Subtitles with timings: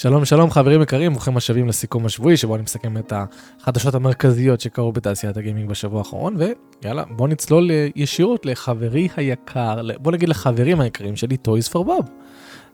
[0.00, 3.12] שלום שלום חברים יקרים, ברוכים השבים לסיכום השבועי שבו אני מסכם את
[3.60, 6.36] החדשות המרכזיות שקרו בתעשיית הגיימינג בשבוע האחרון
[6.82, 12.08] ויאללה בוא נצלול ישירות לחברי היקר, בוא נגיד לחברים היקרים שלי Toys for Bob.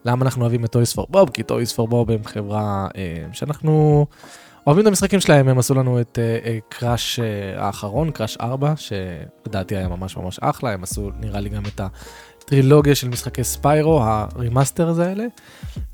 [0.05, 1.31] למה אנחנו אוהבים את Toys for Bob?
[1.31, 4.07] כי Toys for Bob הם חברה אה, שאנחנו
[4.67, 8.75] אוהבים את המשחקים שלהם, הם עשו לנו את אה, אה, Crash אה, האחרון, Crash 4,
[8.77, 11.81] שלדעתי היה ממש ממש אחלה, הם עשו נראה לי גם את
[12.45, 12.55] ה...
[12.55, 15.25] טרילוגיה של משחקי Spyro, ה remasters האלה,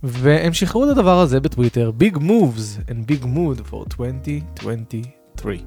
[0.03, 5.59] והם שחררו את הדבר הזה בטוויטר, Big Moves and Big Mood for 2023.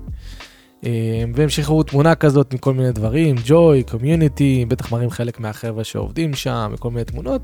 [0.85, 6.34] אה, והם שחררו תמונה כזאת מכל מיני דברים, joy, community, בטח מראים חלק מהחבר'ה שעובדים
[6.34, 7.41] שם, וכל מיני תמונות,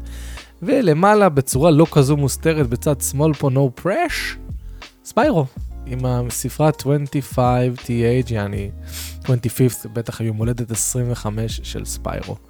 [0.62, 4.38] ולמעלה בצורה לא כזו מוסתרת בצד שמאל פה no press,
[5.04, 5.46] Spyro,
[5.86, 8.72] עם הספרה 25th, יעני
[9.24, 12.49] 25th, בטח היו מולדת 25 של ספיירו.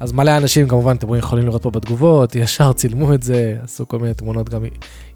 [0.00, 3.98] אז מלא אנשים כמובן, אתם יכולים לראות פה בתגובות, ישר צילמו את זה, עשו כל
[3.98, 4.64] מיני תמונות גם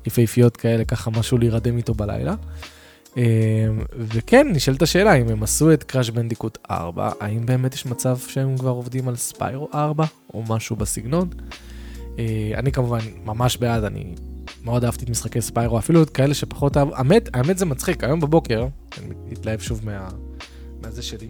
[0.06, 2.34] יפהפיות כאלה, ככה משהו להירדם איתו בלילה.
[3.16, 3.22] אמ,
[3.98, 8.56] וכן, נשאלת השאלה, אם הם עשו את קראש בנדיקוט 4, האם באמת יש מצב שהם
[8.58, 11.28] כבר עובדים על ספיירו 4, או משהו בסגנון?
[12.18, 14.14] אה, אני כמובן ממש בעד, אני
[14.64, 18.20] מאוד אהבתי את משחקי ספיירו, אפילו את כאלה שפחות אהב, האמת, האמת זה מצחיק, היום
[18.20, 18.66] בבוקר,
[18.98, 20.08] אני מתלהב שוב מה...
[20.82, 21.28] מהזה שלי.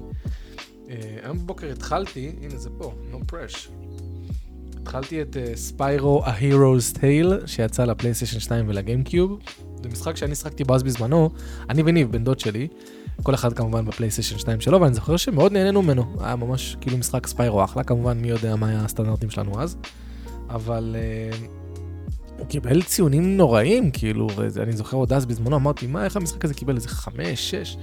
[0.90, 3.70] אה, היום בבוקר התחלתי, הנה זה פה, no press.
[4.82, 9.38] התחלתי את ספיירו uh, A Hero's Tale, שיצא לפלייסטיישן 2 ולגיימקיוב.
[9.82, 11.30] זה משחק שאני שחקתי בו אז בזמנו,
[11.68, 12.68] אני וניב, בן דוד שלי,
[13.22, 16.16] כל אחד כמובן בפלייסטיישן 2 שלו, ואני זוכר שמאוד נהנינו ממנו.
[16.20, 19.76] היה ממש כאילו משחק ספיירו אחלה, כמובן מי יודע מה היה הסטנדרטים שלנו אז.
[20.48, 20.96] אבל
[21.32, 21.36] uh,
[22.38, 24.28] הוא קיבל ציונים נוראים, כאילו,
[24.62, 27.76] אני זוכר עוד אז בזמנו, אמרתי, מה, איך המשחק הזה קיבל איזה 5, 6?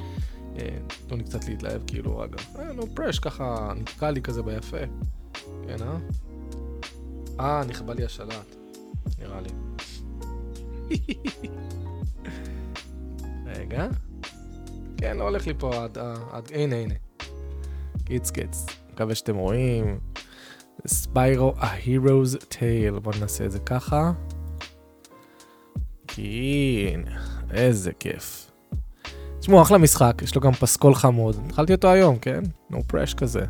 [1.07, 2.23] תנו לי קצת להתלהב, כאילו.
[2.23, 4.77] אה, נו, פרש, ככה נתקע לי כזה ביפה.
[5.67, 5.97] כן, אה?
[7.39, 8.55] אה, נכבה לי השלט.
[9.19, 9.49] נראה לי.
[13.55, 13.87] רגע.
[14.97, 15.97] כן, לא הולך לי פה עד...
[16.31, 16.93] עד הנה, הנה.
[18.05, 18.65] קיץ קיץ.
[18.93, 19.99] מקווה שאתם רואים.
[20.87, 22.99] ספיירו, ה-Hero's Tale.
[22.99, 24.11] בואו נעשה את זה ככה.
[26.07, 27.01] כן,
[27.51, 28.51] איזה כיף.
[29.47, 31.37] תשמעו, אחלה משחק, יש לו גם פסקול חמוד.
[31.45, 32.39] התחלתי אותו היום, כן?
[32.71, 33.41] no press כזה.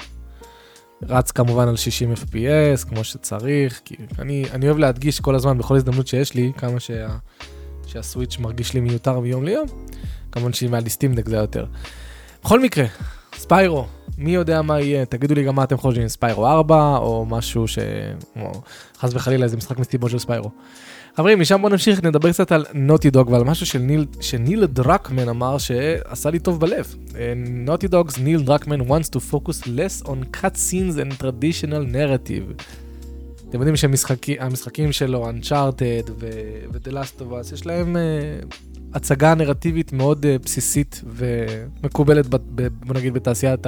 [1.03, 5.75] רץ כמובן על 60 FPS, כמו שצריך, כי אני, אני אוהב להדגיש כל הזמן, בכל
[5.75, 7.07] הזדמנות שיש לי, כמה שה,
[7.85, 9.67] שהסוויץ' מרגיש לי מיותר מיום ליום.
[10.31, 11.65] כמובן שאם היה לי סטימדק זה יותר.
[12.43, 12.85] בכל מקרה,
[13.35, 13.87] ספיירו,
[14.17, 17.79] מי יודע מה יהיה, תגידו לי גם מה אתם חושבים, ספיירו 4, או משהו ש...
[18.99, 20.51] חס וחלילה איזה משחק מסיבות של ספיירו.
[21.17, 25.29] חברים, משם בואו נמשיך, נדבר קצת על נוטי דוג ועל משהו של ניל, שניל דרקמן
[25.29, 26.95] אמר שעשה לי טוב בלב.
[27.37, 32.63] נוטי דוגס, ניל דרקמן wants to focus less on cut scenes and traditional narrative.
[33.49, 40.25] אתם יודעים שהמשחקים שלו, Uncharted ו-The Last of Us, יש להם uh, הצגה נרטיבית מאוד
[40.25, 43.67] uh, בסיסית ומקובלת, ב, ב, בוא נגיד, בתעשיית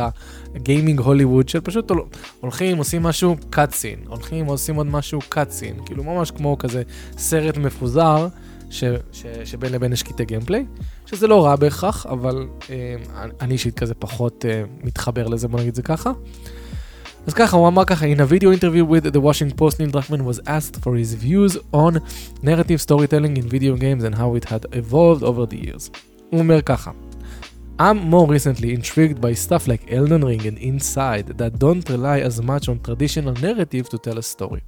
[0.56, 1.92] הגיימינג הוליווד, של פשוט
[2.40, 6.84] הולכים, עושים משהו קאטסין, הולכים, עושים עוד משהו קאטסין, כאילו ממש כמו כזה
[7.18, 8.28] סרט מפוזר,
[8.70, 10.66] ש, ש, שבין לבין יש קטעי גיימפליי,
[11.06, 12.70] שזה לא רע בהכרח, אבל uh,
[13.42, 16.12] אני אישית כזה פחות uh, מתחבר לזה, בוא נגיד זה ככה.
[17.27, 20.25] אז ככה, הוא אמר ככה, in a video interview with the Washington Post, Neil Druckmann
[20.25, 21.99] was asked for his views on
[22.43, 25.91] narrative storytelling in video games and how it had evolved over the years.
[26.31, 26.91] הוא אומר ככה,
[27.79, 32.41] I'm more recently intrigued by stuff like Elden Ring and Inside that don't rely as
[32.41, 34.63] much on traditional narrative to tell a story.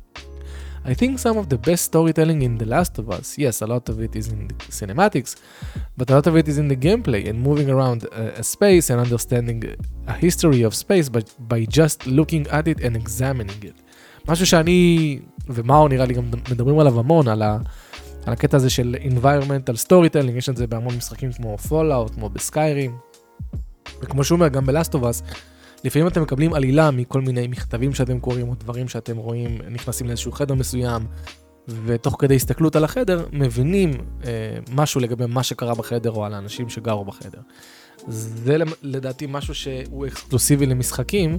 [0.83, 3.87] I think some of the best storytelling in The Last of Us, yes, a lot
[3.87, 5.35] of it is in the cinematics,
[5.95, 8.89] but a lot of it is in the gameplay and moving around a, a space
[8.89, 9.75] and understanding
[10.07, 13.75] a history of space by, by just looking at it and examining it.
[14.27, 15.19] משהו שאני
[15.49, 17.57] ומאור נראה לי גם מדברים עליו המון, על, ה,
[18.25, 22.97] על הקטע הזה של environmental storytelling, יש את זה בהמון משחקים כמו Fallout, כמו בסקיירים,
[24.01, 25.23] וכמו שהוא אומר, גם Us,
[25.83, 30.31] לפעמים אתם מקבלים עלילה מכל מיני מכתבים שאתם קוראים או דברים שאתם רואים, נכנסים לאיזשהו
[30.31, 31.05] חדר מסוים,
[31.85, 33.91] ותוך כדי הסתכלות על החדר, מבינים
[34.23, 37.39] אה, משהו לגבי מה שקרה בחדר או על האנשים שגרו בחדר.
[38.07, 41.37] זה לדעתי משהו שהוא אקסקלוסיבי למשחקים,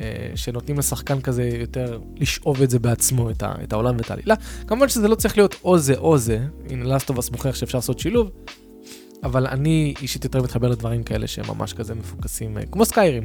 [0.00, 4.34] אה, שנותנים לשחקן כזה יותר לשאוב את זה בעצמו, את, ה, את העולם ואת העלילה.
[4.66, 8.30] כמובן שזה לא צריך להיות או זה או זה, הנה לאסטובס מוכיח שאפשר לעשות שילוב,
[9.22, 13.24] אבל אני אישית יותר מתחבר לדברים כאלה שהם ממש כזה מפוקסים, אה, כמו סקיירים.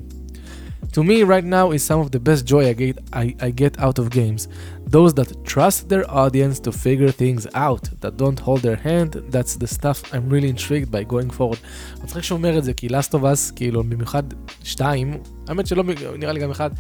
[0.93, 3.79] To me, right now, is some of the best joy I get, I, I get
[3.79, 4.49] out of games.
[4.87, 9.57] Those that trust their audience to figure things out, that don't hold their hand, that's
[9.57, 11.59] the stuff I'm really intrigued by going forward.
[12.03, 14.23] מצחיק שהוא אומר את זה, כי Last of Us, כאילו, במיוחד
[14.63, 15.19] 2,
[15.49, 15.85] האמת שלא,
[16.19, 16.71] נראה לי גם אחד,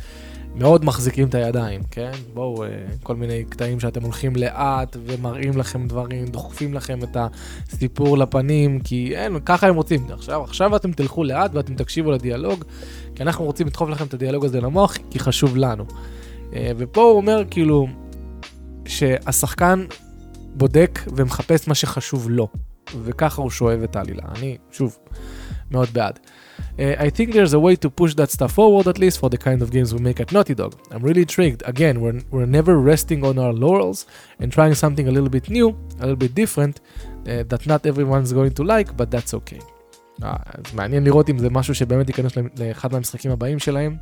[0.56, 2.12] מאוד מחזיקים את הידיים, כן?
[2.33, 2.63] בואו,
[3.03, 7.18] כל מיני קטעים שאתם הולכים לאט ומראים לכם דברים, דוחפים לכם את
[7.71, 10.06] הסיפור לפנים, כי אין, ככה הם רוצים.
[10.12, 12.63] עכשיו, עכשיו אתם תלכו לאט ואתם תקשיבו לדיאלוג,
[13.15, 15.86] כי אנחנו רוצים לדחוף לכם את הדיאלוג הזה למוח, כי חשוב לנו.
[16.77, 17.88] ופה הוא אומר, כאילו,
[18.86, 19.86] שהשחקן
[20.56, 22.48] בודק ומחפש מה שחשוב לו,
[23.03, 24.24] וככה הוא שואב את העלילה.
[24.36, 24.98] אני, שוב,
[25.70, 26.19] מאוד בעד.
[26.78, 29.38] Uh, I think there's a way to push that stuff forward at least for the
[29.38, 30.73] kind of games we make at Naughty Dog.
[30.90, 31.62] I'm really intrigued.
[31.67, 34.06] Again, we're, we're never resting on our laurels
[34.40, 35.69] and trying something a little bit new,
[35.99, 39.61] a little bit different, uh, that not everyone's going to like, but that's okay.
[40.23, 43.96] Uh, אז מעניין לראות אם זה משהו שבאמת ייכנס לאחד מהמשחקים הבאים שלהם.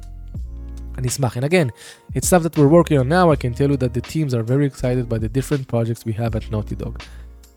[0.99, 1.37] אני אשמח.
[1.37, 1.71] And again,
[2.15, 4.43] it's stuff that we're working on now, I can tell you that the teams are
[4.43, 7.03] very excited by the different projects we have at Naughty Dog.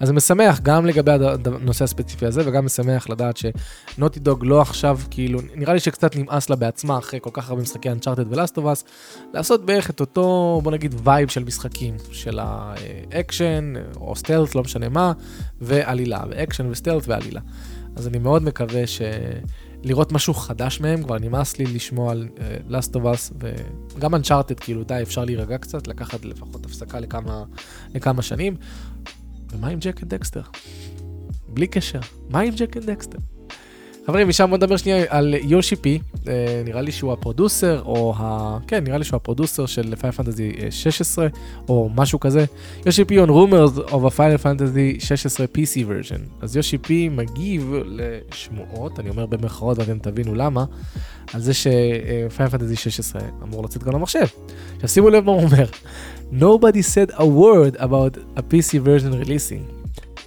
[0.02, 1.10] אז זה משמח גם לגבי
[1.44, 6.16] הנושא הספציפי הזה, וגם משמח לדעת ש Naughty Dog לא עכשיו, כאילו, נראה לי שקצת
[6.16, 8.84] נמאס לה בעצמה אחרי כל כך הרבה משחקי Uncharted ו Last of Us,
[9.34, 14.88] לעשות בערך את אותו, בוא נגיד, vibe של משחקים, של האקשן, או stealth, לא משנה
[14.88, 15.12] מה,
[15.60, 17.40] ועלילה, ואקשן ו stealth ועלילה.
[17.96, 19.02] אז אני מאוד מקווה ש...
[19.84, 22.28] לראות משהו חדש מהם, כבר נמאס לי לשמוע על
[22.70, 23.34] Last of Us,
[23.96, 27.44] וגם Uncharted, כאילו, די, אפשר להירגע קצת, לקחת לפחות הפסקה לכמה,
[27.94, 28.56] לכמה שנים.
[29.52, 30.42] ומה עם Jak Daxter?
[31.48, 32.00] בלי קשר,
[32.30, 33.18] מה עם Jak Daxter?
[34.06, 35.98] חברים, משם בוא נדבר שנייה על Yoshi-P,
[36.28, 38.58] אה, נראה לי שהוא ה producer, או ה...
[38.66, 41.26] כן, נראה לי שהוא ה producer של Final Fantasy 16,
[41.68, 42.44] או משהו כזה.
[42.86, 46.20] Yoshi-P on rumors of a Final Fantasy 16 PC version.
[46.40, 50.64] אז Yoshi-P מגיב לשמועות, אני אומר במרכאות ואתם תבינו למה,
[51.32, 54.26] על זה ש Final Fantasy 16 אמור לצאת גם למחשב.
[54.74, 55.66] עכשיו שימו לב מה הוא אומר.
[56.32, 59.64] Nobody said a word about a PC version releasing.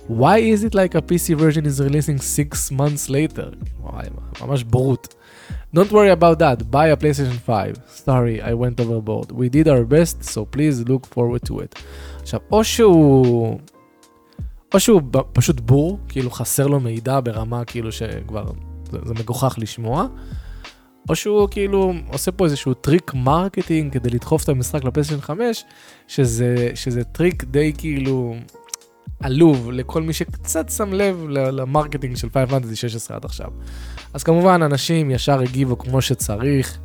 [0.07, 3.49] Why is it like a PC version is releasing six months later?
[3.81, 4.07] וואי,
[4.41, 5.15] ממש בורות.
[5.75, 7.77] Don't worry about that, buy a PlayStation 5.
[7.87, 9.31] Sorry, I went overboard.
[9.31, 11.75] We did our best, so please look forward to it.
[12.21, 13.59] עכשיו, או שהוא...
[14.73, 15.01] או שהוא
[15.33, 18.45] פשוט בור, כאילו חסר לו מידע ברמה כאילו שכבר
[18.91, 20.07] זה, זה מגוחך לשמוע,
[21.09, 25.63] או שהוא כאילו עושה פה איזשהו טריק marketing כדי לדחוף את המשחק לפלייסטיישן 5,
[26.07, 28.35] שזה, שזה טריק די כאילו
[29.19, 33.47] עלוב לכל מי שקצת שם לב ל marketing של Final Fantasy 16 עד עכשיו.
[34.13, 36.77] אז כמובן, אנשים ישר הגיבו כמו שצריך.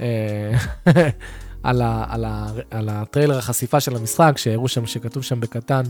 [0.00, 0.58] אה,
[1.62, 5.82] על, ה, על, ה, על הטריילר החשיפה של המשחק, שהראו שם, שכתוב שם בקטן,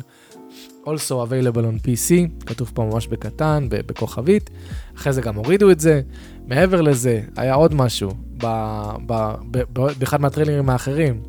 [0.84, 2.12] also available on PC,
[2.46, 4.50] כתוב פה ממש בקטן, בכוכבית,
[4.96, 6.00] אחרי זה גם הורידו את זה.
[6.46, 8.10] מעבר לזה, היה עוד משהו,
[9.98, 11.20] באחד מהטריילרים האחרים,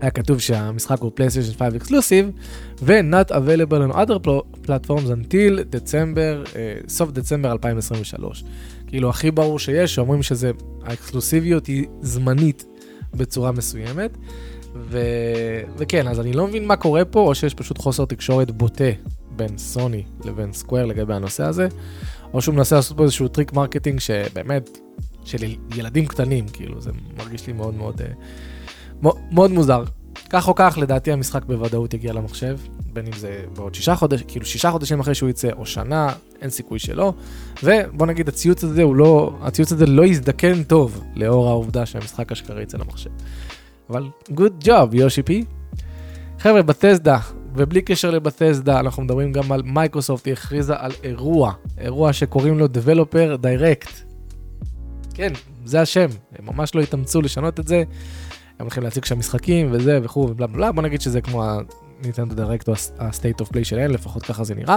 [0.00, 2.30] היה כתוב שהמשחק הוא PlayStation 5 אקסקלוסיב,
[2.82, 4.28] ו-Not available on other
[4.66, 8.44] platforms until דצמבר, אה, סוף דצמבר 2023.
[8.86, 10.50] כאילו הכי ברור שיש, שאומרים שזה,
[10.82, 12.64] האקסקלוסיביות היא זמנית
[13.14, 14.18] בצורה מסוימת.
[14.74, 15.00] ו...
[15.76, 18.90] וכן, אז אני לא מבין מה קורה פה, או שיש פשוט חוסר תקשורת בוטה
[19.30, 21.68] בין סוני לבין Square לגבי הנושא הזה,
[22.34, 24.78] או שהוא מנסה לעשות פה איזשהו טריק marketing שבאמת,
[25.24, 25.38] של
[25.76, 28.00] ילדים קטנים, כאילו, זה מרגיש לי מאוד מאוד...
[28.00, 29.84] אה, מאוד מוזר.
[30.30, 32.58] כך או כך, לדעתי המשחק בוודאות יגיע למחשב,
[32.92, 36.12] בין אם זה בעוד שישה חודשים, כאילו שישה חודשים אחרי שהוא יצא, או שנה,
[36.42, 37.12] אין סיכוי שלא.
[37.62, 42.62] ובוא נגיד, הציוץ הזה הוא לא, הציוץ הזה לא יזדקן טוב, לאור העובדה שהמשחק אשכרה
[42.62, 43.10] יצא למחשב.
[43.90, 45.44] אבל good job, Yoshi-P.
[46.38, 47.18] חבר'ה, בתסדה,
[47.54, 52.66] ובלי קשר לבתסדה, אנחנו מדברים גם על מייקרוסופט, היא הכריזה על אירוע, אירוע שקוראים לו
[52.66, 53.90] Developer Direct.
[55.14, 55.32] כן,
[55.64, 56.06] זה השם,
[56.38, 57.76] הם ממש לא התאמצו לשנות את זה.
[58.58, 62.68] הם הולכים להציג שם משחקים וזה וכו' ובלה בלה, בוא נגיד שזה כמו ה-Nintendo Direct
[62.68, 64.76] או ה-State of Play שלהם, לפחות ככה זה נראה.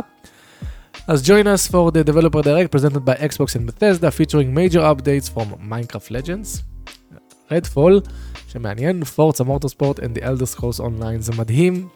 [1.08, 5.30] אז join us for the Developer Direct presented by Xbox and Bethesda featuring major updates
[5.36, 6.62] from Minecraft Legends,
[7.52, 8.10] Redfall,
[8.48, 11.88] שמעניין, Forza Motorsport and the Elder Scrolls Online, זה מדהים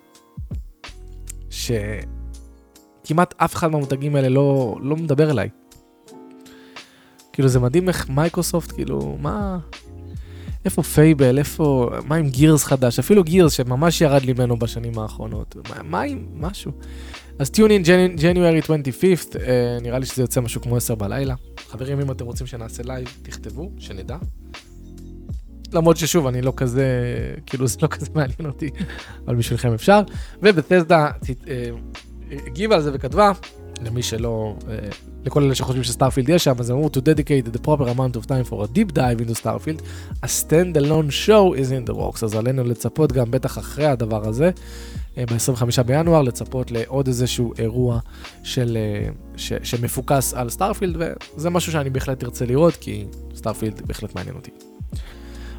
[1.50, 5.50] שכמעט אף אחד מהמותגים האלה לא, לא מדבר אליי.
[7.34, 9.60] כאילו זה מדהים איך מייקרוסופט, כאילו, מה...
[10.66, 15.56] איפה Fable, איפה, מה עם Gears חדש, אפילו Gears שממש ירד לי ממנו בשנים האחרונות,
[15.70, 16.72] מה, מה עם משהו.
[17.40, 17.84] אז tune in
[18.16, 19.38] January 25th,
[19.82, 21.36] נראה לי שזה יוצא משהו כמו 10 בלילה.
[21.68, 24.18] חברים, אם אתם רוצים שנעשה לייב, תכתבו, שנדע.
[25.76, 26.86] למרות ששוב, אני לא כזה,
[27.46, 28.70] כאילו זה לא כזה מעניין אותי,
[29.28, 30.02] אבל בשבילכם אפשר.
[30.42, 31.10] ו Bethesda
[31.48, 31.70] אה,
[32.46, 33.32] הגיבה על זה וכתבה,
[33.82, 34.76] למי שלא, אה,
[35.26, 38.26] לכל אלה שחושבים ש Starfield יש שם, אז אמרו to dedicate the proper amount of
[38.26, 39.82] time for a deep dive into Starfield,
[40.24, 44.52] a stand-alone show is in the works, אז עלינו לצפות גם בטח אחרי הדבר הזה,
[45.18, 48.00] אה, ב-25 בינואר, לצפות לעוד איזשהו אירוע
[48.44, 48.78] של,
[49.36, 50.98] ש, שמפוקס על Starfield,
[51.38, 53.06] וזה משהו שאני בהחלט ארצה לראות, כי
[53.36, 54.52] Starfield בהחלט מעניין אותי.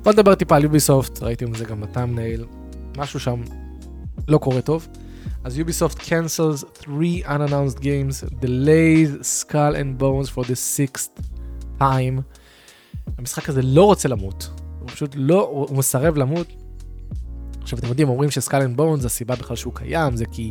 [0.06, 2.44] בוא נדבר טיפה על יוביסופט, ראיתם את זה גם ב thumbnail,
[2.96, 3.42] משהו שם
[4.28, 4.88] לא קורה טוב.
[5.44, 11.20] אז יוביסופט cancels three unannounced games, delays Skull and Bones for the sixth
[11.80, 12.22] time.
[13.18, 16.52] המשחק הזה לא רוצה למות, הוא פשוט לא, הוא מסרב למות.
[17.62, 20.50] עכשיו אתם יודעים, אומרים ש Skull and Bones, הסיבה בכלל שהוא קיים, זה כי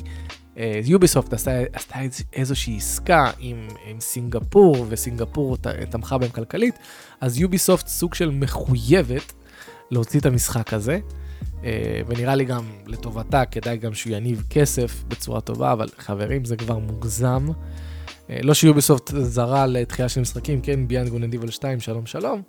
[0.84, 1.96] יוביסופט uh, עשתה, עשתה
[2.34, 5.58] איזושהי עסקה עם, עם סינגפור, וסינגפור
[5.90, 6.76] תמכה בהם כלכלית,
[7.22, 9.34] אז יוביסופט סוג של מחויבת
[9.92, 11.00] להוציא את המשחק הזה,
[11.62, 11.66] uh,
[12.08, 16.78] ונראה לי גם לטובתה, כדאי גם שהוא יניב כסף בצורה טובה, אבל חברים, זה כבר
[16.78, 17.48] מוגזם.
[17.48, 22.42] Uh, לא שיוביסופט זרה לתחייה של משחקים, כן, ביאנד גונדיבל 2, שלום שלום.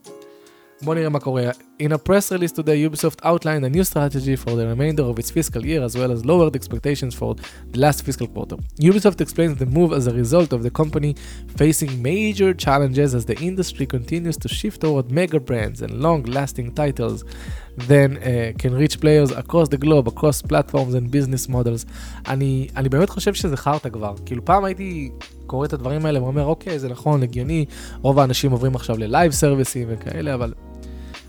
[0.83, 1.51] בואו נראה מה קורה.
[1.79, 5.31] In a press release today, Ubisoft outlined a new strategy for the remainder of its
[5.31, 8.57] fiscal year as well as lowered expectations for the last fiscal quarter.
[8.81, 11.15] Ubisoft explains the move as a result of the company
[11.59, 17.25] facing major challenges as the industry continues to shift toward mega brands and long-lasting titles
[17.77, 21.85] then uh, can reach players across the globe, across platforms and business models.
[22.29, 24.15] אני, אני באמת חושב שזה חרטא כבר.
[24.27, 25.11] כאילו פעם הייתי
[25.47, 27.65] קורא את הדברים האלה ואומר, אוקיי, זה נכון, הגיוני,
[28.03, 30.53] רוב האנשים עוברים עכשיו ל live serviceים וכאלה, אבל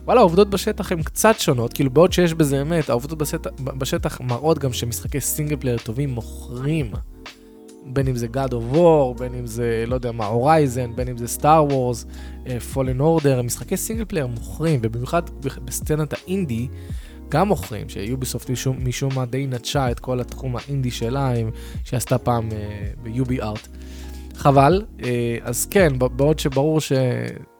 [0.07, 4.59] וואלה, העובדות בשטח הן קצת שונות, כאילו בעוד שיש בזה אמת, העובדות בשטח, בשטח מראות
[4.59, 6.91] גם שמשחקי single player טובים מוכרים.
[7.85, 11.17] בין אם זה God of War, בין אם זה, לא יודע מה, Horizon, בין אם
[11.17, 12.05] זה Wars,
[12.45, 15.21] uh, Fallen Order, משחקי single player מוכרים, ובמיוחד
[15.65, 16.67] בסצנת האינדי,
[17.29, 21.33] גם מוכרים, שיוביסופט משום, משום מה די נטשה את כל התחום האינדי שלה,
[21.83, 22.53] שעשתה פעם uh,
[23.03, 23.67] ב UbiArt.
[24.35, 25.03] חבל, uh,
[25.41, 26.91] אז כן, בעוד שברור ש...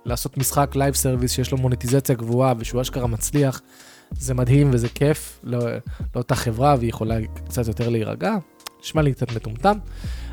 [0.07, 3.61] לעשות משחק live service שיש לו מוניטיזציה גבוהה ושהוא אשכרה מצליח,
[4.11, 5.59] זה מדהים וזה כיף לא,
[6.15, 8.35] לאותה חברה והיא יכולה קצת יותר להירגע.
[8.83, 9.77] נשמע לי קצת מטומטם.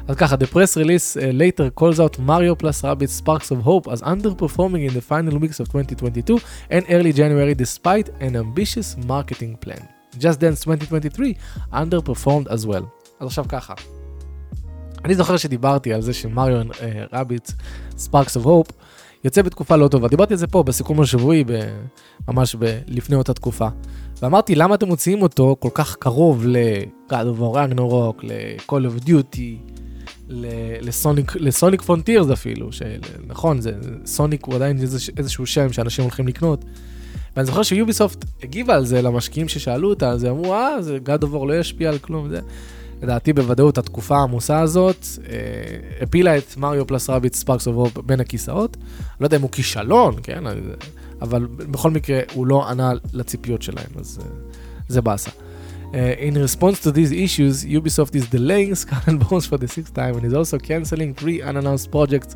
[0.08, 3.88] אז ככה, the press release uh, later calls out Mario plus Rabbids Sparks of Hope
[3.92, 6.38] as underperforming in the final weeks of 2022
[6.70, 9.82] and early January despite an ambitious marketing plan.
[10.18, 11.36] Just Dance 2023
[11.72, 12.84] underperformed as well.
[13.20, 13.74] אז עכשיו ככה,
[15.04, 16.62] אני זוכר שדיברתי על זה שמריו
[17.12, 17.52] רביץ
[17.96, 18.68] ספארקס אוף הופ
[19.24, 20.08] יוצא בתקופה לא טובה.
[20.08, 21.44] דיברתי על זה פה בסיכום השבועי,
[22.28, 23.68] ממש ב- לפני אותה תקופה.
[24.22, 29.72] ואמרתי, למה אתם מוציאים אותו כל כך קרוב ל-God of War Ragnarok, ל-Call of Duty,
[31.40, 33.72] ל Sonic Frontiers אפילו, שנכון, זה,
[34.06, 36.64] סוניק הוא עדיין איזשה, איזשהו שם שאנשים הולכים לקנות.
[37.36, 41.22] ואני זוכר שיוביסופט הגיבה על זה למשקיעים ששאלו אותה, אז הם אמרו, אה, זה God
[41.22, 42.28] of War לא ישפיע על כלום.
[42.28, 42.40] זה.
[43.02, 45.34] לדעתי בוודאות התקופה העמוסה הזאת אה,
[46.00, 48.76] הפילה את Mario plus Rabbids Sparks of Hope בין הכיסאות.
[49.20, 50.44] לא יודע אם הוא כישלון, כן?
[51.20, 54.28] אבל בכל מקרה הוא לא ענה לציפיות שלהם, אז אה,
[54.88, 55.30] זה באסה.
[55.94, 59.94] Uh, in response to these issues, Ubisoft is delaying Skull and Bones for the sixth
[59.94, 62.34] time and is also cancelling three unannounced projects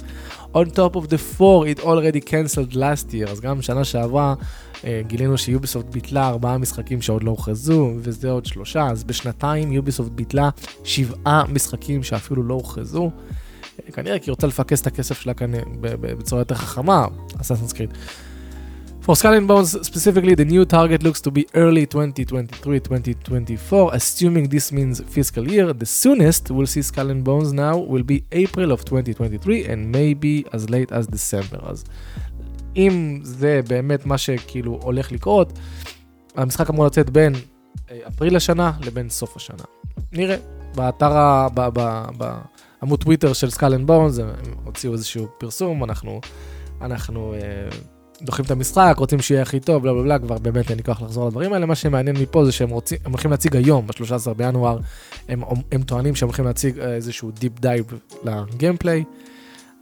[0.55, 3.29] on top of the four it already cancelled last year.
[3.31, 4.68] אז גם שנה שעברה uh,
[5.07, 10.49] גילינו שיוביסופט ביטלה ארבעה משחקים שעוד לא הוכרזו, וזה עוד שלושה, אז בשנתיים יוביסופט ביטלה
[10.85, 13.11] שבעה משחקים שאפילו לא הוכרזו.
[13.11, 17.07] Uh, כנראה כי היא רוצה לפקס את הכסף שלה כאן בצורה יותר חכמה,
[17.41, 17.91] אסאסנס קריט.
[19.09, 25.01] For Skull Bones specifically, the new target looks to be early 2023-2024, assuming this means
[25.01, 25.73] fiscal year.
[25.73, 30.69] The soonest we'll see Skull Bones now will be April of 2023 and maybe as
[30.69, 31.59] late as December.
[31.63, 31.85] אז
[32.77, 35.59] אם זה באמת מה שכאילו הולך לקרות,
[36.37, 37.33] המשחק אמור לצאת בין
[38.09, 39.65] אפריל השנה לבין סוף השנה.
[40.13, 40.37] נראה.
[40.75, 41.47] באתר,
[42.17, 44.29] בעמוד טוויטר של Skull and Bones, הם
[44.65, 46.21] הוציאו איזשהו פרסום, אנחנו,
[46.81, 47.35] אנחנו
[48.23, 51.03] דוחים את המשחק, רוצים שיהיה הכי טוב, בלה בלה בלה, כבר באמת אין לי כוח
[51.03, 51.67] לחזור לדברים האלה.
[51.67, 54.79] מה שמעניין מפה זה שהם רוצים, הם הולכים להציג היום, ב-13 בינואר,
[55.29, 57.85] הם, הם טוענים שהם הולכים להציג אה, איזשהו deep dive
[58.25, 59.05] ל gameplay.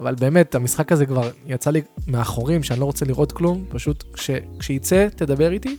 [0.00, 4.30] אבל באמת, המשחק הזה כבר יצא לי מהחורים שאני לא רוצה לראות כלום, פשוט כש,
[4.58, 5.76] כשיצא, תדבר איתי.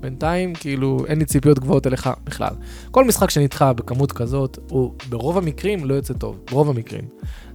[0.00, 2.54] בינתיים, כאילו, אין לי ציפיות גבוהות אליך בכלל.
[2.90, 7.04] כל משחק שנדחה בכמות כזאת, הוא ברוב המקרים לא יוצא טוב, ברוב המקרים.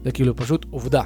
[0.04, 1.02] זה כאילו פשוט עובדה.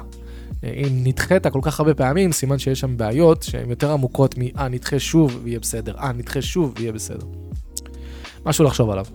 [0.64, 4.98] אם נדחית כל כך הרבה פעמים, סימן שיש שם בעיות שהן יותר עמוקות מ"אה, נדחה
[4.98, 7.26] שוב ויהיה בסדר", "אה, נדחה שוב ויהיה בסדר".
[8.46, 9.06] משהו לחשוב עליו.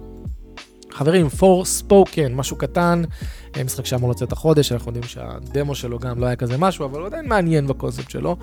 [0.91, 3.18] חברים, for spoken, משהו קטן, אה,
[3.65, 7.08] משחק שאמור לצאת החודש, אנחנו יודעים שהדמו שלו גם לא היה כזה משהו, אבל הוא
[7.08, 8.38] עדיין מעניין בקונספט שלו.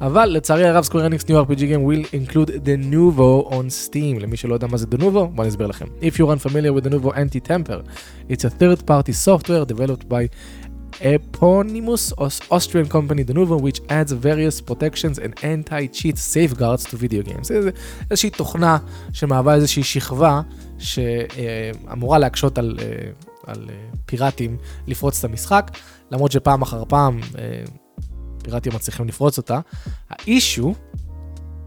[0.00, 4.20] אבל לצערי הרב, סקוויר אניקס ניו RPG Game will include the Nuvo on Steam.
[4.20, 5.86] למי שלא יודע מה זה the Nuvo, בוא נסביר לכם.
[6.00, 7.80] If you're unfamiliar with the Nuvo Anti-Temper,
[8.28, 10.28] it's a third party software developed by
[11.00, 12.12] eponymous
[12.56, 17.48] Austrian company Denuvo, which adds various protections and anti-cheat safeguards to video games.
[17.48, 17.70] זה
[18.10, 18.78] איזושהי תוכנה
[19.12, 20.40] שמהווה איזושהי שכבה
[20.78, 22.78] שאמורה להקשות על,
[23.50, 23.70] על
[24.06, 25.70] פיראטים לפרוץ את המשחק,
[26.10, 27.20] למרות שפעם אחר פעם
[28.44, 29.60] פיראטים מצליחים לפרוץ אותה.
[30.10, 30.74] האישו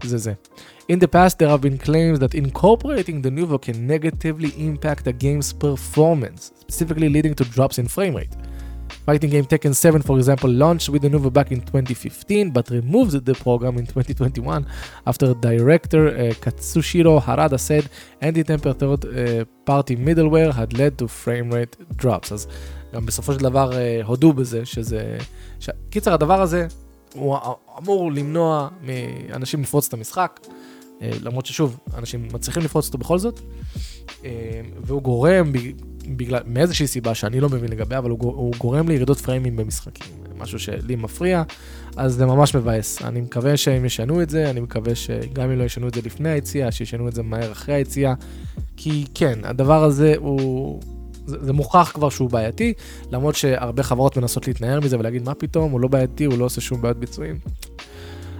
[0.04, 0.32] זה זה.
[0.92, 5.14] In the past there have been claims that incorporating the Nuvo can negatively impact the
[5.24, 8.34] game's performance, specifically leading to drops in frame rate.
[9.06, 13.26] Fighting game Tekken 7, for example, launched with the Nuvo back in 2015, but removed
[13.26, 14.66] the program in 2021
[15.06, 17.90] after director uh, Katsushiro Harada said
[18.22, 22.32] anti-temper third-party uh, middleware had led to frame rate drops.
[22.32, 22.46] אז
[22.94, 25.18] גם בסופו של דבר uh, הודו בזה שזה...
[25.60, 25.70] ש...
[25.90, 26.66] קיצר, הדבר הזה
[27.14, 27.36] הוא
[27.78, 33.40] אמור למנוע מאנשים לפרוץ את המשחק, uh, למרות ששוב, אנשים מצליחים לפרוץ אותו בכל זאת,
[34.06, 34.22] uh,
[34.82, 35.52] והוא גורם
[36.08, 40.06] בגלל, מאיזושהי סיבה שאני לא מבין לגביה, אבל הוא, הוא גורם לירידות פריימים במשחקים,
[40.38, 41.42] משהו שלי מפריע,
[41.96, 43.02] אז זה ממש מבאס.
[43.02, 46.28] אני מקווה שהם ישנו את זה, אני מקווה שגם אם לא ישנו את זה לפני
[46.28, 48.14] היציאה, שישנו את זה מהר אחרי היציאה,
[48.76, 50.80] כי כן, הדבר הזה הוא...
[51.26, 52.72] זה, זה מוכח כבר שהוא בעייתי,
[53.10, 56.60] למרות שהרבה חברות מנסות להתנער מזה ולהגיד מה פתאום, הוא לא בעייתי, הוא לא עושה
[56.60, 57.38] שום בעיות ביצועים.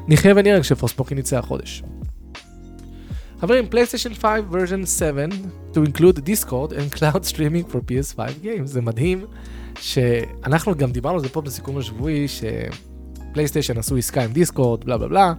[0.09, 1.83] נחיה ונראה כשפרוספוקין יצא החודש.
[3.44, 5.26] חברים, פלייסטיישן 5 version 7
[5.72, 8.64] to include Discord and Cloud Streaming for PS5 Games.
[8.64, 9.26] זה מדהים
[9.80, 15.08] שאנחנו גם דיברנו על זה פה בסיכום השבועי, שפלייסטיישן עשו עסקה עם דיסקורד, בלה בלה
[15.08, 15.32] בלה.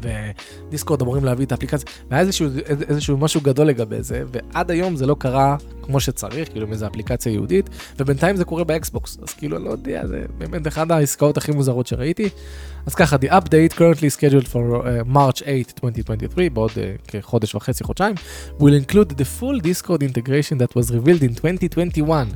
[0.00, 2.48] ודיסקורד אמורים להביא את האפליקציה, והיה איזשהו,
[2.88, 6.86] איזשהו משהו גדול לגבי זה, ועד היום זה לא קרה כמו שצריך, כאילו עם איזו
[6.86, 11.36] אפליקציה ייעודית, ובינתיים זה קורה באקסבוקס, אז כאילו, אני לא יודע, זה באמת אחת העסקאות
[11.36, 12.28] הכי מוזרות שראיתי.
[12.86, 17.84] אז ככה, the update currently scheduled for uh, March 8, 2023, בעוד uh, כחודש וחצי,
[17.84, 18.14] חודשיים,
[18.58, 22.28] will include the full Discord integration that was revealed in 2021.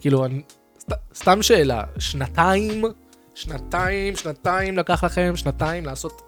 [0.00, 0.42] כאילו, אני,
[0.78, 2.84] סת, סתם שאלה, שנתיים,
[3.34, 6.22] שנתיים, שנתיים לקח לכם, שנתיים לעשות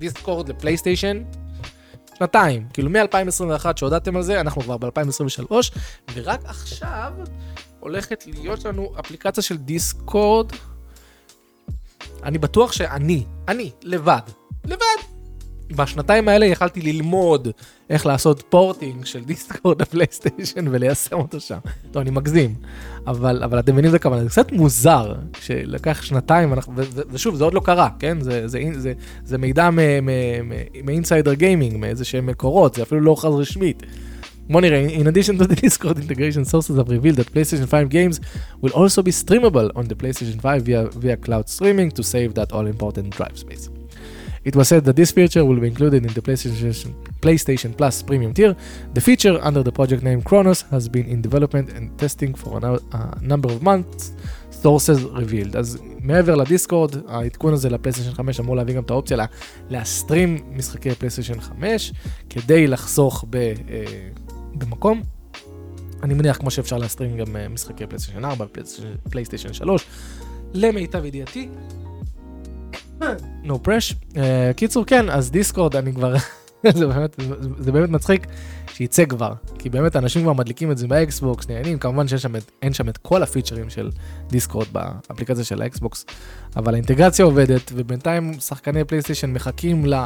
[0.00, 1.22] דיסקורד לפלייסטיישן,
[2.18, 5.52] שנתיים, כאילו מ-2021 שהודעתם על זה, אנחנו כבר ב-2023,
[6.14, 7.12] ורק עכשיו
[7.80, 10.52] הולכת להיות לנו אפליקציה של דיסקורד.
[12.22, 14.20] אני בטוח שאני, אני, לבד,
[14.64, 15.19] לבד,
[15.70, 17.48] בשנתיים האלה יכלתי ללמוד
[17.90, 21.58] איך לעשות פורטינג של דיסקורד לפלייסטיישן וליישם אותו שם.
[21.94, 22.54] לא, אני מגזים,
[23.06, 27.34] אבל, אבל אתם מבינים את הכוונה, זה קצת מוזר שלקח שנתיים, אנחנו, ו, ו, ושוב,
[27.34, 28.20] זה עוד לא קרה, כן?
[28.20, 28.92] זה, זה, זה, זה,
[29.24, 29.70] זה מידע
[30.84, 33.82] מאינסיידר גיימינג, מאיזה שהם מקורות, זה אפילו לא הוכרז רשמית.
[34.50, 38.20] בוא נראה, in addition to the Discord integration, sources have revealed that PlayStation 5 games
[38.60, 42.52] will also be streamable on the PlayStation 5 via, via cloud streaming to save that
[42.52, 43.79] all important drive space.
[44.42, 48.32] It was said that this feature will be included in the PlayStation, PlayStation Plus premium
[48.32, 48.56] tier.
[48.94, 52.80] The feature, under the project name Kronos, has been in development and testing for a,
[52.98, 54.12] a number of months,
[54.50, 55.56] sources revealed.
[55.56, 59.26] אז מעבר לדיסקורד, העדכון הזה לפלייסטיישן 5 אמור להביא גם את האופציה לה,
[59.70, 61.92] להסטרים משחקי פלייסטיישן 5,
[62.30, 63.52] כדי לחסוך ב, אה,
[64.54, 65.02] במקום.
[66.02, 68.46] אני מניח כמו שאפשר ל stream גם אה, משחקי פלייסטיישן 4,
[69.10, 69.86] פלייסטיישן 3,
[70.54, 71.48] למיטב ידיעתי.
[73.44, 74.12] No pressure.
[74.12, 74.16] Uh,
[74.56, 76.14] קיצור, כן, אז דיסקורד, אני כבר...
[76.78, 77.16] זה, באמת,
[77.58, 78.26] זה באמת מצחיק
[78.74, 82.96] שייצא כבר, כי באמת אנשים כבר מדליקים את זה באקסבוקס, נהנים, כמובן שאין שם, את
[82.96, 83.90] כל ה featureים של
[84.28, 86.04] דיסקורד באפליקציה של האקסבוקס,
[86.56, 89.98] אבל האינטגרציה עובדת, ובינתיים שחקני פלייסטיישן מחכים לא,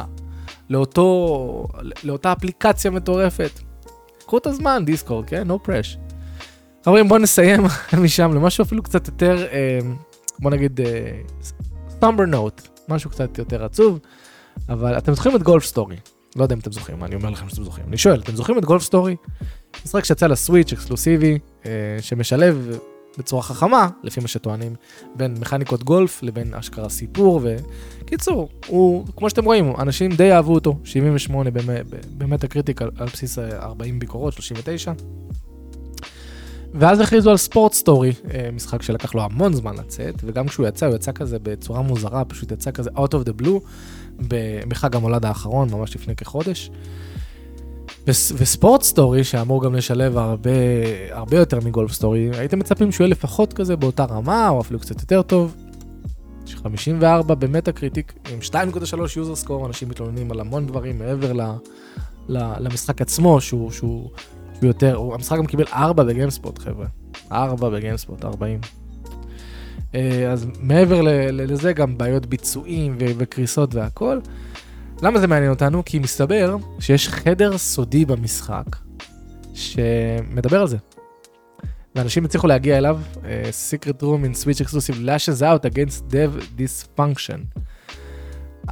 [0.69, 1.67] לאותו,
[2.03, 3.51] לאותה אפליקציה מטורפת.
[4.25, 5.51] קחו את הזמן, דיסקורד, כן?
[5.51, 6.13] no pressure.
[6.85, 7.63] חברים, בואו נסיים
[8.03, 9.79] משם למשהו אפילו קצת יותר, אה,
[10.39, 10.79] בוא נגיד,
[11.89, 12.74] somber note.
[12.89, 13.99] משהו קצת יותר עצוב,
[14.69, 15.95] אבל אתם זוכרים את Golf Story?
[16.35, 17.87] לא יודע אם אתם זוכרים, אני אומר לכם שאתם זוכרים.
[17.87, 19.15] אני שואל, אתם זוכרים את Golf Story?
[19.85, 21.71] משחק שיצא ל Switch אקסקלוסיבי, אה,
[22.01, 22.77] שמשלב
[23.17, 24.75] בצורה חכמה, לפי מה שטוענים,
[25.15, 27.41] בין מכניקות גולף לבין אשכרה סיפור,
[28.01, 31.49] וקיצור, הוא, כמו שאתם רואים, אנשים די אהבו אותו, 78
[32.17, 34.93] במטא קריטיק על, על בסיס 40 ביקורות, 39.
[36.79, 40.85] ואז הכריזו על Sports Story, אה, משחק שלקח לו המון זמן לצאת, וגם כשהוא יצא,
[40.85, 43.59] הוא יצא כזה בצורה מוזרה, פשוט יצא כזה out of the blue,
[44.67, 46.71] בחג המולד האחרון, ממש לפני כחודש.
[48.07, 50.51] ו Sports Story, שאמור גם לשלב הרבה,
[51.11, 54.79] הרבה יותר מ Golf Story, הייתם מצפים שהוא יהיה לפחות כזה באותה רמה, או אפילו
[54.79, 55.55] קצת יותר טוב.
[56.55, 61.41] 54 במטא קריטיק, עם 2.3 user score, אנשים מתלוננים על המון דברים מעבר ל,
[62.27, 64.09] ל, למשחק עצמו, שהוא, שהוא
[64.61, 66.85] יותר, המשחק גם קיבל 4 בגיימספוט חבר'ה,
[67.31, 68.59] 4 בגיימספוט, 40.
[69.95, 74.19] אה, אז מעבר לזה גם בעיות ביצועים וקריסות והכל.
[75.01, 75.85] למה זה מעניין אותנו?
[75.85, 78.65] כי מסתבר שיש חדר סודי במשחק
[79.53, 80.77] שמדבר על זה.
[81.95, 83.25] ואנשים הצליחו להגיע אליו, uh,
[83.71, 87.59] Secret Room in Switch Exclusive lashes out against dev dysfunction.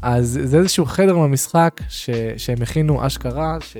[0.01, 3.77] אז זה איזשהו חדר במשחק ש, שהם הכינו אשכרה, ש...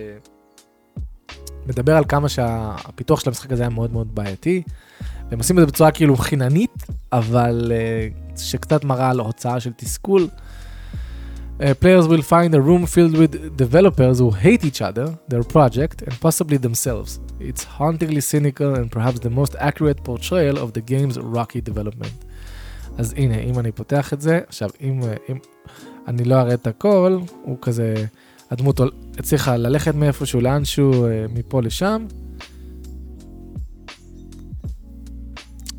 [1.67, 4.61] מדבר על כמה שהפיתוח של המשחק הזה היה מאוד מאוד בעייתי.
[5.29, 10.27] והם עושים את זה בצורה כאילו חיננית, אבל uh, שקצת מראה על הוצאה של תסכול.
[11.59, 16.01] Uh, players will find a room filled with developers who hate each other, their project,
[16.07, 17.19] and possibly themselves.
[17.39, 22.25] It's hauntingly cynical and perhaps the most accurate portrayal of the game's rocky development.
[22.97, 25.37] אז הנה, אם אני פותח את זה, עכשיו, אם, אם
[26.07, 28.05] אני לא אראה את הכל, הוא כזה,
[28.53, 28.79] הדמות
[29.17, 32.05] הצליחה ללכת מאיפשהו לאנשהו, מפה לשם,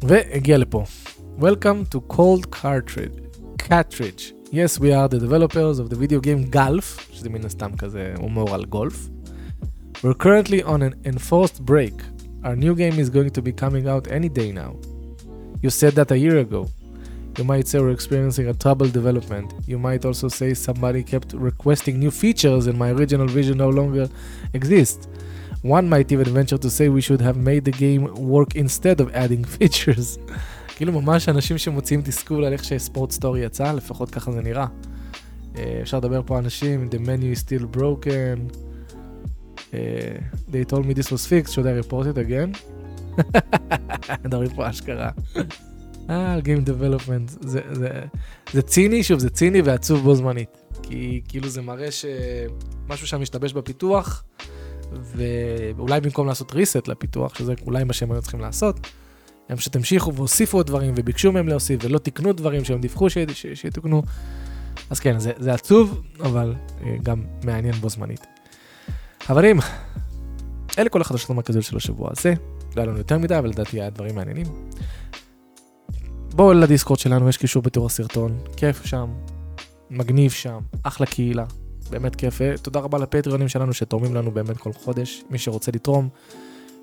[0.03, 0.85] והגיע לפה.
[1.39, 3.21] Welcome to Cold Cartridge.
[3.69, 4.35] Cartridge.
[4.53, 8.55] Yes, we are the developers of the video game Golf, שזה מן הסתם כזה הומור
[8.55, 9.09] על גולף.
[10.03, 12.03] We're currently on an enforced break.
[12.45, 14.73] Our new game is going to be coming out any day now.
[15.63, 16.67] You said that a year ago.
[17.38, 19.48] You might say we're experiencing a troubled development.
[19.72, 24.10] You might also say somebody kept requesting new features and my original vision no longer
[24.54, 25.08] exists.
[25.62, 28.04] One might even venture to say we should have made the game
[28.34, 30.18] work instead of adding features.
[30.76, 34.68] כאילו ממש אנשים שמוציאים תסכול על איך שספורט סטורי יצא, לפחות ככה זה נראה.
[35.82, 38.52] אפשר לדבר פה אנשים, the menu is still broken.
[39.58, 39.76] Uh,
[40.52, 42.58] they told me this was fixed, should I report it again?
[44.26, 45.10] מדברים פה אשכרה.
[46.11, 47.89] אה, Game Development, זה, זה,
[48.53, 50.65] זה ציני, שוב, זה ציני ועצוב בו זמנית.
[50.83, 54.25] כי כאילו זה מראה שמשהו שם משתבש בפיתוח,
[54.93, 58.87] ואולי במקום לעשות reset לפיתוח, שזה אולי מה שהם היו צריכים לעשות,
[59.49, 63.07] הם פשוט המשיכו והוסיפו עוד דברים וביקשו מהם להוסיף ולא תיקנו דברים שהם דיווחו
[63.55, 64.03] שיתוקנו.
[64.91, 66.55] אז כן, זה, זה עצוב, אבל
[67.03, 68.27] גם מעניין בו זמנית.
[69.21, 69.59] חברים,
[70.79, 72.35] אלה כל החדשות המרכזיות של השבוע הזה.
[72.77, 74.47] לא היה לנו יותר מדי, אבל לדעתי היה דברים מעניינים.
[76.37, 79.09] בואו לדיסקורד שלנו, יש קישור בתיאור הסרטון, כיף שם,
[79.91, 81.45] מגניב שם, אחלה קהילה,
[81.91, 82.41] באמת כיף.
[82.63, 86.09] תודה רבה לפטריונים שלנו שתורמים לנו באמת כל חודש, מי שרוצה לתרום.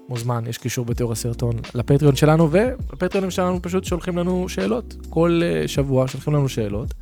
[0.09, 4.95] מוזמן, יש קישור בתיאור הסרטון לפטריון שלנו, והפטריונים שלנו פשוט שולחים לנו שאלות.
[5.09, 6.93] כל שבוע שולחים לנו שאלות,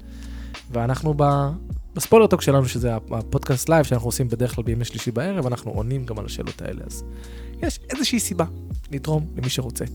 [0.72, 1.14] ואנחנו
[1.96, 5.72] ב Spoiler Talk שלנו, שזה הפודקאסט live שאנחנו עושים בדרך כלל בימי שלישי בערב, אנחנו
[5.72, 7.04] עונים גם על השאלות האלה, אז
[7.62, 8.46] יש איזושהי סיבה
[8.92, 9.86] לתרום למי שרוצה.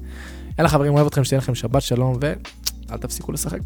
[0.58, 3.58] יאללה חברים, אוהב אתכם, שתהיה לכם שבת שלום, ואל תפסיקו לשחק.